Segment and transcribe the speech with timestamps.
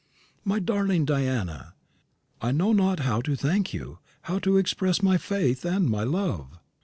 [0.43, 1.75] "My darling Diana,
[2.41, 6.57] I know not how to thank you, how to express my faith and my love."